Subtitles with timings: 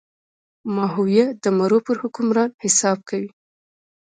[0.75, 3.29] ماهویه د مرو پر حکمران حساب کوي.